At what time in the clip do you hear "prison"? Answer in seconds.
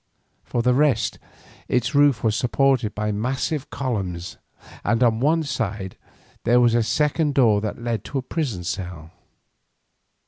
8.23-8.63